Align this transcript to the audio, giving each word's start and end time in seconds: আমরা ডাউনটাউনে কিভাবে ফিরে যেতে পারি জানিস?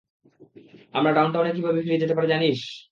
আমরা 0.93 1.11
ডাউনটাউনে 1.13 1.51
কিভাবে 1.53 1.79
ফিরে 1.81 2.01
যেতে 2.01 2.15
পারি 2.15 2.27
জানিস? 2.27 2.59